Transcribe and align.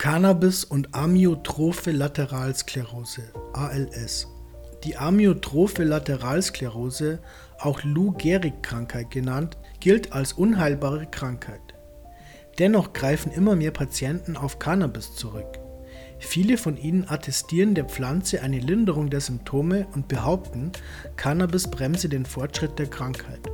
Cannabis 0.00 0.64
und 0.64 0.94
Amyotrophe 0.94 1.90
Lateralsklerose 1.90 3.20
(ALS). 3.52 4.28
Die 4.82 4.96
Amyotrophe 4.96 5.84
Lateralsklerose, 5.84 7.18
auch 7.58 7.84
Lou 7.84 8.12
Gehrig-Krankheit 8.12 9.10
genannt, 9.10 9.58
gilt 9.78 10.14
als 10.14 10.32
unheilbare 10.32 11.04
Krankheit. 11.04 11.60
Dennoch 12.58 12.94
greifen 12.94 13.30
immer 13.30 13.56
mehr 13.56 13.72
Patienten 13.72 14.38
auf 14.38 14.58
Cannabis 14.58 15.16
zurück. 15.16 15.58
Viele 16.18 16.56
von 16.56 16.78
ihnen 16.78 17.06
attestieren 17.06 17.74
der 17.74 17.84
Pflanze 17.84 18.40
eine 18.40 18.58
Linderung 18.58 19.10
der 19.10 19.20
Symptome 19.20 19.86
und 19.92 20.08
behaupten, 20.08 20.72
Cannabis 21.16 21.68
bremse 21.68 22.08
den 22.08 22.24
Fortschritt 22.24 22.78
der 22.78 22.86
Krankheit 22.86 23.49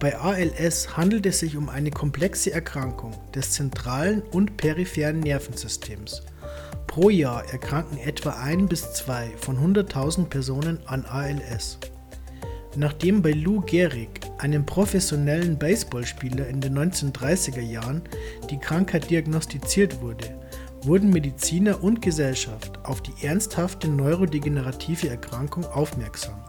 bei 0.00 0.16
ALS 0.16 0.96
handelt 0.96 1.26
es 1.26 1.40
sich 1.40 1.56
um 1.56 1.68
eine 1.68 1.90
komplexe 1.90 2.52
Erkrankung 2.52 3.12
des 3.34 3.52
zentralen 3.52 4.22
und 4.30 4.56
peripheren 4.56 5.20
Nervensystems. 5.20 6.22
Pro 6.86 7.10
Jahr 7.10 7.44
erkranken 7.50 7.98
etwa 7.98 8.30
ein 8.30 8.66
bis 8.68 8.92
zwei 8.92 9.30
von 9.38 9.58
100.000 9.58 10.26
Personen 10.26 10.78
an 10.86 11.04
ALS. 11.04 11.78
Nachdem 12.76 13.22
bei 13.22 13.32
Lou 13.32 13.60
Gehrig, 13.62 14.20
einem 14.38 14.64
professionellen 14.64 15.58
Baseballspieler 15.58 16.46
in 16.46 16.60
den 16.60 16.78
1930er 16.78 17.60
Jahren, 17.60 18.02
die 18.50 18.58
Krankheit 18.58 19.10
diagnostiziert 19.10 20.00
wurde, 20.00 20.38
wurden 20.82 21.10
Mediziner 21.10 21.82
und 21.82 22.02
Gesellschaft 22.02 22.78
auf 22.84 23.02
die 23.02 23.26
ernsthafte 23.26 23.88
neurodegenerative 23.88 25.08
Erkrankung 25.08 25.64
aufmerksam. 25.66 26.40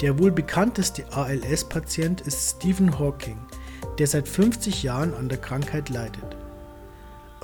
Der 0.00 0.16
wohl 0.16 0.30
bekannteste 0.30 1.04
ALS-Patient 1.12 2.20
ist 2.20 2.56
Stephen 2.56 3.00
Hawking, 3.00 3.38
der 3.98 4.06
seit 4.06 4.28
50 4.28 4.84
Jahren 4.84 5.12
an 5.12 5.28
der 5.28 5.38
Krankheit 5.38 5.88
leidet. 5.88 6.36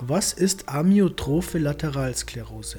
Was 0.01 0.33
ist 0.33 0.69
Amyotrophe 0.69 1.59
Lateralsklerose? 1.59 2.79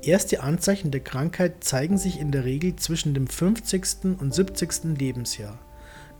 Erste 0.00 0.44
Anzeichen 0.44 0.92
der 0.92 1.00
Krankheit 1.00 1.64
zeigen 1.64 1.98
sich 1.98 2.20
in 2.20 2.30
der 2.30 2.44
Regel 2.44 2.76
zwischen 2.76 3.14
dem 3.14 3.26
50. 3.26 4.16
und 4.20 4.32
70. 4.32 4.96
Lebensjahr. 4.96 5.58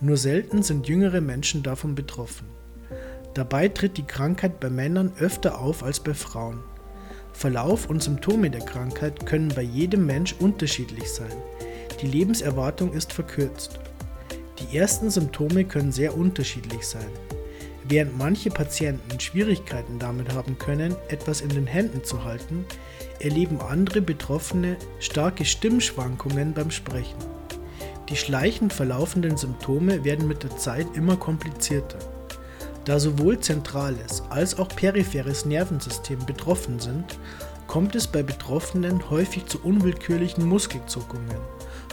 Nur 0.00 0.16
selten 0.16 0.64
sind 0.64 0.88
jüngere 0.88 1.20
Menschen 1.20 1.62
davon 1.62 1.94
betroffen. 1.94 2.48
Dabei 3.34 3.68
tritt 3.68 3.98
die 3.98 4.06
Krankheit 4.06 4.58
bei 4.58 4.68
Männern 4.68 5.12
öfter 5.20 5.60
auf 5.60 5.84
als 5.84 6.00
bei 6.00 6.14
Frauen. 6.14 6.64
Verlauf 7.36 7.90
und 7.90 8.02
Symptome 8.02 8.48
der 8.48 8.62
Krankheit 8.62 9.26
können 9.26 9.52
bei 9.54 9.60
jedem 9.60 10.06
Mensch 10.06 10.34
unterschiedlich 10.38 11.12
sein. 11.12 11.36
Die 12.00 12.06
Lebenserwartung 12.06 12.94
ist 12.94 13.12
verkürzt. 13.12 13.78
Die 14.58 14.78
ersten 14.78 15.10
Symptome 15.10 15.64
können 15.66 15.92
sehr 15.92 16.16
unterschiedlich 16.16 16.86
sein. 16.86 17.10
Während 17.84 18.16
manche 18.16 18.48
Patienten 18.48 19.20
Schwierigkeiten 19.20 19.98
damit 19.98 20.32
haben 20.32 20.56
können, 20.58 20.96
etwas 21.08 21.42
in 21.42 21.50
den 21.50 21.66
Händen 21.66 22.02
zu 22.04 22.24
halten, 22.24 22.64
erleben 23.20 23.60
andere 23.60 24.00
Betroffene 24.00 24.78
starke 24.98 25.44
Stimmschwankungen 25.44 26.54
beim 26.54 26.70
Sprechen. 26.70 27.18
Die 28.08 28.16
schleichend 28.16 28.72
verlaufenden 28.72 29.36
Symptome 29.36 30.04
werden 30.04 30.26
mit 30.26 30.42
der 30.42 30.56
Zeit 30.56 30.86
immer 30.94 31.18
komplizierter. 31.18 31.98
Da 32.86 32.98
sowohl 32.98 33.40
zentrales 33.40 34.22
als 34.30 34.58
auch 34.58 34.68
peripheres 34.68 35.44
Nervensystem 35.44 36.24
betroffen 36.24 36.80
sind, 36.80 37.18
kommt 37.66 37.94
es 37.94 38.06
bei 38.06 38.22
Betroffenen 38.22 39.10
häufig 39.10 39.44
zu 39.46 39.60
unwillkürlichen 39.62 40.46
Muskelzuckungen 40.46 41.36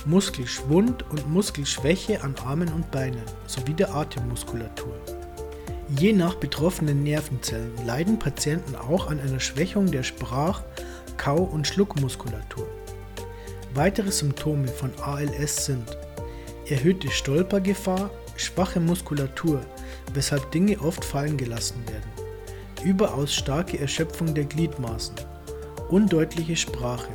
Muskelschwund 0.05 1.09
und 1.09 1.29
Muskelschwäche 1.29 2.23
an 2.23 2.35
Armen 2.45 2.71
und 2.73 2.91
Beinen 2.91 3.23
sowie 3.47 3.73
der 3.73 3.93
Atemmuskulatur. 3.95 4.93
Je 5.97 6.13
nach 6.13 6.35
betroffenen 6.35 7.03
Nervenzellen 7.03 7.71
leiden 7.85 8.19
Patienten 8.19 8.75
auch 8.75 9.07
an 9.09 9.19
einer 9.19 9.39
Schwächung 9.39 9.91
der 9.91 10.03
Sprach-, 10.03 10.63
Kau- 11.17 11.43
und 11.43 11.67
Schluckmuskulatur. 11.67 12.67
Weitere 13.73 14.11
Symptome 14.11 14.67
von 14.67 14.91
ALS 15.01 15.65
sind 15.65 15.97
erhöhte 16.67 17.09
Stolpergefahr, 17.09 18.09
schwache 18.35 18.79
Muskulatur, 18.79 19.61
weshalb 20.13 20.51
Dinge 20.51 20.79
oft 20.79 21.03
fallen 21.03 21.37
gelassen 21.37 21.83
werden, 21.87 22.09
überaus 22.83 23.33
starke 23.33 23.79
Erschöpfung 23.79 24.33
der 24.33 24.45
Gliedmaßen, 24.45 25.15
undeutliche 25.89 26.55
Sprache, 26.55 27.11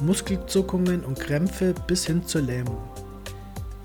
Muskelzuckungen 0.00 1.04
und 1.04 1.18
Krämpfe 1.18 1.74
bis 1.86 2.06
hin 2.06 2.26
zur 2.26 2.42
Lähmung. 2.42 2.82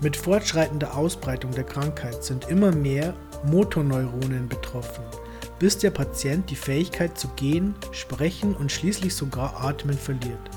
Mit 0.00 0.16
fortschreitender 0.16 0.96
Ausbreitung 0.96 1.50
der 1.52 1.64
Krankheit 1.64 2.22
sind 2.22 2.48
immer 2.48 2.72
mehr 2.72 3.14
Motorneuronen 3.44 4.48
betroffen, 4.48 5.04
bis 5.58 5.78
der 5.78 5.90
Patient 5.90 6.48
die 6.50 6.56
Fähigkeit 6.56 7.18
zu 7.18 7.28
gehen, 7.36 7.74
sprechen 7.92 8.54
und 8.54 8.70
schließlich 8.70 9.14
sogar 9.14 9.64
atmen 9.64 9.98
verliert. 9.98 10.50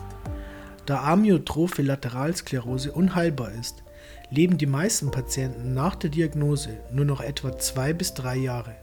Da 0.85 1.03
Amyotrophe 1.03 1.81
Lateralsklerose 1.81 2.91
unheilbar 2.91 3.51
ist, 3.51 3.83
leben 4.29 4.57
die 4.57 4.65
meisten 4.65 5.11
Patienten 5.11 5.73
nach 5.73 5.95
der 5.95 6.09
Diagnose 6.09 6.77
nur 6.91 7.05
noch 7.05 7.21
etwa 7.21 7.57
zwei 7.57 7.93
bis 7.93 8.13
drei 8.13 8.35
Jahre. 8.35 8.75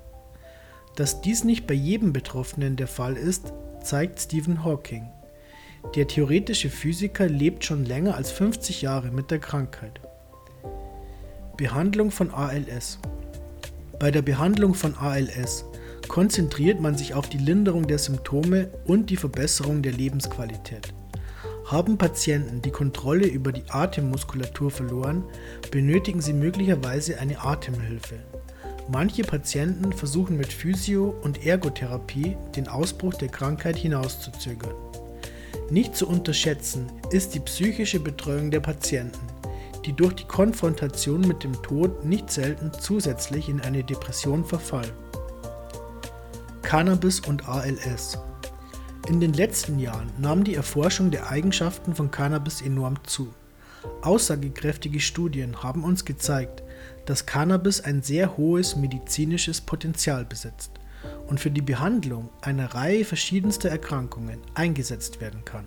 Dass 0.96 1.20
dies 1.20 1.44
nicht 1.44 1.66
bei 1.66 1.74
jedem 1.74 2.12
Betroffenen 2.12 2.76
der 2.76 2.88
Fall 2.88 3.16
ist, 3.16 3.52
zeigt 3.82 4.20
Stephen 4.20 4.64
Hawking. 4.64 5.08
Der 5.94 6.08
theoretische 6.08 6.70
Physiker 6.70 7.28
lebt 7.28 7.64
schon 7.64 7.84
länger 7.84 8.16
als 8.16 8.30
50 8.32 8.82
Jahre 8.82 9.10
mit 9.10 9.30
der 9.30 9.38
Krankheit. 9.38 10.00
Behandlung 11.56 12.10
von 12.10 12.32
ALS 12.32 12.98
Bei 13.98 14.10
der 14.10 14.22
Behandlung 14.22 14.74
von 14.74 14.94
ALS 14.96 15.64
konzentriert 16.08 16.80
man 16.80 16.96
sich 16.96 17.14
auf 17.14 17.28
die 17.28 17.38
Linderung 17.38 17.86
der 17.86 17.98
Symptome 17.98 18.68
und 18.86 19.10
die 19.10 19.16
Verbesserung 19.16 19.82
der 19.82 19.92
Lebensqualität. 19.92 20.92
Haben 21.68 21.98
Patienten 21.98 22.62
die 22.62 22.70
Kontrolle 22.70 23.26
über 23.26 23.52
die 23.52 23.64
Atemmuskulatur 23.68 24.70
verloren, 24.70 25.22
benötigen 25.70 26.22
sie 26.22 26.32
möglicherweise 26.32 27.18
eine 27.20 27.44
Atemhilfe. 27.44 28.20
Manche 28.90 29.22
Patienten 29.22 29.92
versuchen 29.92 30.38
mit 30.38 30.50
Physio- 30.50 31.14
und 31.22 31.44
Ergotherapie 31.44 32.38
den 32.56 32.68
Ausbruch 32.68 33.12
der 33.12 33.28
Krankheit 33.28 33.76
hinauszuzögern. 33.76 34.72
Nicht 35.68 35.94
zu 35.94 36.08
unterschätzen 36.08 36.86
ist 37.10 37.34
die 37.34 37.40
psychische 37.40 38.00
Betreuung 38.00 38.50
der 38.50 38.60
Patienten, 38.60 39.26
die 39.84 39.92
durch 39.92 40.14
die 40.14 40.24
Konfrontation 40.24 41.20
mit 41.20 41.44
dem 41.44 41.52
Tod 41.62 42.02
nicht 42.02 42.30
selten 42.30 42.72
zusätzlich 42.80 43.50
in 43.50 43.60
eine 43.60 43.84
Depression 43.84 44.42
verfallen. 44.42 44.92
Cannabis 46.62 47.20
und 47.20 47.46
ALS 47.46 48.16
In 49.08 49.20
den 49.20 49.32
letzten 49.32 49.78
Jahren 49.78 50.10
nahm 50.18 50.44
die 50.44 50.54
Erforschung 50.54 51.10
der 51.10 51.30
Eigenschaften 51.30 51.94
von 51.94 52.10
Cannabis 52.10 52.60
enorm 52.60 52.96
zu. 53.04 53.32
Aussagekräftige 54.02 55.00
Studien 55.00 55.62
haben 55.62 55.82
uns 55.82 56.04
gezeigt, 56.04 56.62
dass 57.06 57.24
Cannabis 57.24 57.80
ein 57.80 58.02
sehr 58.02 58.36
hohes 58.36 58.76
medizinisches 58.76 59.62
Potenzial 59.62 60.26
besitzt 60.26 60.72
und 61.26 61.40
für 61.40 61.50
die 61.50 61.62
Behandlung 61.62 62.28
einer 62.42 62.74
Reihe 62.74 63.06
verschiedenster 63.06 63.70
Erkrankungen 63.70 64.40
eingesetzt 64.52 65.22
werden 65.22 65.42
kann. 65.42 65.64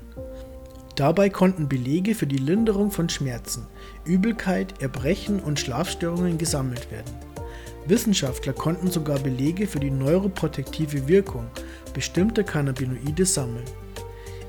Dabei 0.95 1.31
konnten 1.31 1.67
Belege 1.67 2.13
für 2.13 2.27
die 2.27 2.37
Linderung 2.37 2.91
von 2.91 3.09
Schmerzen, 3.09 3.65
Übelkeit, 4.05 4.83
Erbrechen 4.83 5.39
und 5.39 5.59
Schlafstörungen 5.59 6.37
gesammelt 6.37 6.91
werden. 6.91 7.30
Wissenschaftler 7.87 8.53
konnten 8.53 8.89
sogar 8.89 9.19
Belege 9.19 9.67
für 9.67 9.79
die 9.79 9.91
neuroprotektive 9.91 11.07
Wirkung 11.07 11.47
bestimmter 11.93 12.43
Cannabinoide 12.43 13.25
sammeln. 13.25 13.65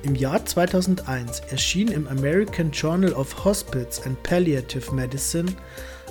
Im 0.02 0.14
Jahr 0.16 0.44
2001 0.44 1.40
erschien 1.50 1.88
im 1.88 2.08
American 2.08 2.70
Journal 2.72 3.12
of 3.12 3.44
Hospice 3.44 4.02
and 4.04 4.20
Palliative 4.22 4.92
Medicine 4.92 5.52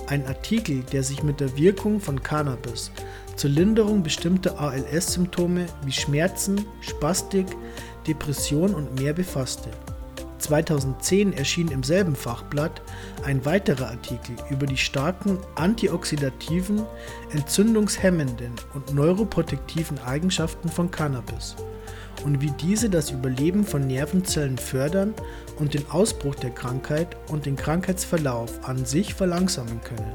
ein 0.06 0.26
Artikel, 0.26 0.82
der 0.92 1.02
sich 1.02 1.22
mit 1.22 1.40
der 1.40 1.56
Wirkung 1.56 2.00
von 2.00 2.22
Cannabis 2.22 2.90
zur 3.36 3.50
Linderung 3.50 4.02
bestimmter 4.02 4.58
ALS-Symptome 4.58 5.66
wie 5.84 5.92
Schmerzen, 5.92 6.64
Spastik, 6.80 7.46
Depression 8.06 8.74
und 8.74 8.98
mehr 8.98 9.12
befasste. 9.12 9.70
2010 10.42 11.32
erschien 11.32 11.68
im 11.68 11.82
selben 11.82 12.14
Fachblatt 12.14 12.82
ein 13.24 13.44
weiterer 13.44 13.88
Artikel 13.88 14.36
über 14.50 14.66
die 14.66 14.76
starken 14.76 15.38
antioxidativen, 15.54 16.82
entzündungshemmenden 17.32 18.52
und 18.74 18.94
neuroprotektiven 18.94 19.98
Eigenschaften 20.00 20.68
von 20.68 20.90
Cannabis 20.90 21.56
und 22.24 22.40
wie 22.40 22.50
diese 22.60 22.88
das 22.90 23.10
Überleben 23.10 23.64
von 23.64 23.86
Nervenzellen 23.86 24.58
fördern 24.58 25.14
und 25.58 25.74
den 25.74 25.88
Ausbruch 25.90 26.34
der 26.34 26.50
Krankheit 26.50 27.16
und 27.28 27.46
den 27.46 27.56
Krankheitsverlauf 27.56 28.68
an 28.68 28.84
sich 28.84 29.14
verlangsamen 29.14 29.80
können. 29.82 30.12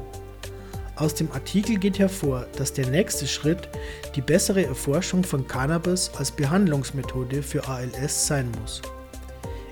Aus 0.96 1.14
dem 1.14 1.30
Artikel 1.32 1.76
geht 1.76 1.98
hervor, 1.98 2.46
dass 2.56 2.72
der 2.72 2.88
nächste 2.88 3.26
Schritt 3.26 3.68
die 4.16 4.20
bessere 4.20 4.64
Erforschung 4.64 5.22
von 5.22 5.46
Cannabis 5.46 6.10
als 6.16 6.32
Behandlungsmethode 6.32 7.42
für 7.42 7.68
ALS 7.68 8.26
sein 8.26 8.50
muss. 8.60 8.82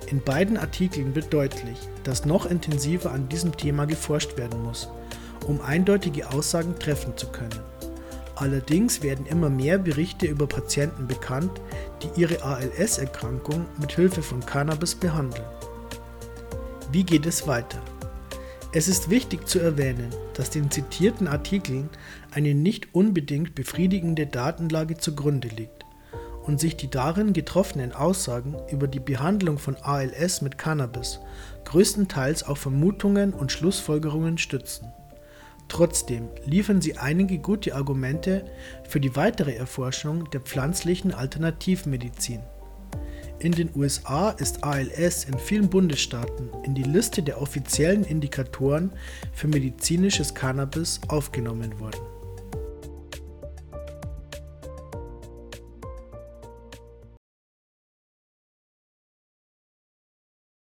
In 0.08 0.22
beiden 0.22 0.56
Artikeln 0.56 1.16
wird 1.16 1.32
deutlich, 1.32 1.76
dass 2.04 2.24
noch 2.24 2.46
intensiver 2.46 3.10
an 3.10 3.28
diesem 3.28 3.56
Thema 3.56 3.86
geforscht 3.86 4.36
werden 4.36 4.62
muss, 4.62 4.88
um 5.48 5.60
eindeutige 5.60 6.30
Aussagen 6.30 6.78
treffen 6.78 7.16
zu 7.16 7.26
können. 7.28 7.58
Allerdings 8.36 9.02
werden 9.02 9.26
immer 9.26 9.50
mehr 9.50 9.78
Berichte 9.78 10.26
über 10.26 10.46
Patienten 10.46 11.08
bekannt, 11.08 11.50
die 12.02 12.20
ihre 12.20 12.42
ALS-Erkrankung 12.42 13.66
mit 13.80 13.92
Hilfe 13.92 14.22
von 14.22 14.44
Cannabis 14.46 14.94
behandeln. 14.94 15.46
Wie 16.92 17.02
geht 17.02 17.26
es 17.26 17.48
weiter? 17.48 17.82
Es 18.72 18.86
ist 18.86 19.10
wichtig 19.10 19.48
zu 19.48 19.58
erwähnen, 19.58 20.10
dass 20.34 20.50
den 20.50 20.70
zitierten 20.70 21.26
Artikeln 21.26 21.88
eine 22.30 22.54
nicht 22.54 22.94
unbedingt 22.94 23.56
befriedigende 23.56 24.26
Datenlage 24.26 24.98
zugrunde 24.98 25.48
liegt 25.48 25.85
und 26.46 26.60
sich 26.60 26.76
die 26.76 26.88
darin 26.88 27.32
getroffenen 27.32 27.92
Aussagen 27.92 28.56
über 28.70 28.86
die 28.86 29.00
Behandlung 29.00 29.58
von 29.58 29.76
ALS 29.76 30.42
mit 30.42 30.58
Cannabis 30.58 31.20
größtenteils 31.64 32.44
auf 32.44 32.58
Vermutungen 32.58 33.34
und 33.34 33.50
Schlussfolgerungen 33.50 34.38
stützen. 34.38 34.92
Trotzdem 35.68 36.28
liefern 36.44 36.80
sie 36.80 36.96
einige 36.96 37.38
gute 37.38 37.74
Argumente 37.74 38.44
für 38.88 39.00
die 39.00 39.16
weitere 39.16 39.54
Erforschung 39.56 40.30
der 40.30 40.40
pflanzlichen 40.40 41.12
Alternativmedizin. 41.12 42.40
In 43.40 43.52
den 43.52 43.70
USA 43.74 44.30
ist 44.30 44.64
ALS 44.64 45.24
in 45.24 45.38
vielen 45.38 45.68
Bundesstaaten 45.68 46.50
in 46.64 46.74
die 46.74 46.84
Liste 46.84 47.22
der 47.22 47.42
offiziellen 47.42 48.04
Indikatoren 48.04 48.92
für 49.32 49.48
medizinisches 49.48 50.34
Cannabis 50.34 51.00
aufgenommen 51.08 51.78
worden 51.80 52.15